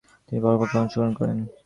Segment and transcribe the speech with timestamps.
[0.27, 1.37] তিনি পরোক্ষভাবে অংশগ্রহণ করেন।